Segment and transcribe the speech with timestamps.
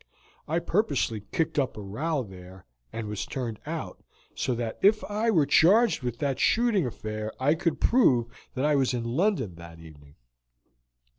[0.47, 5.29] I purposely kicked up a row there, and was turned out, so that if I
[5.29, 8.25] were charged with that shooting affair I could prove
[8.55, 10.15] that I was in London that evening."